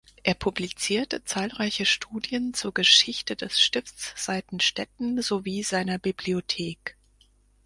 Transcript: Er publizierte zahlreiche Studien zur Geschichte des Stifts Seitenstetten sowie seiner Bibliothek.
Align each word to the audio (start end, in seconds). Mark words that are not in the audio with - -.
Er 0.23 0.33
publizierte 0.33 1.23
zahlreiche 1.25 1.85
Studien 1.85 2.55
zur 2.55 2.73
Geschichte 2.73 3.35
des 3.35 3.61
Stifts 3.61 4.13
Seitenstetten 4.15 5.21
sowie 5.21 5.61
seiner 5.61 5.99
Bibliothek. 5.99 6.97